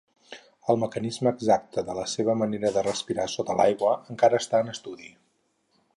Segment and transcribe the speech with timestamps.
[0.73, 5.13] El mecanisme exacte de la seva manera de respirar sota l'aigua encara està en estudi.